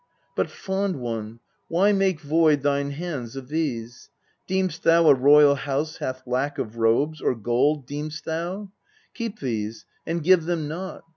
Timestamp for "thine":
2.63-2.89